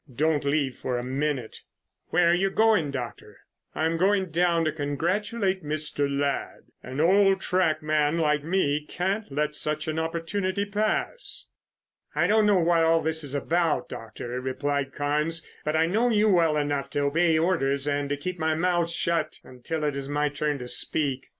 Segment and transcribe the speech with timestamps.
[0.11, 1.59] Don't leave it for a minute."
[2.07, 3.37] "Where are you going, Doctor?"
[3.75, 6.09] "I'm going down and congratulate Mr.
[6.09, 6.63] Ladd.
[6.81, 11.45] An old track man like me can't let such an opportunity pass."
[12.15, 16.29] "I don't know what this is all about, Doctor," replied Carnes, "but I know you
[16.29, 20.29] well enough to obey orders and to keep my mouth shut until it is my
[20.29, 21.27] turn to speak."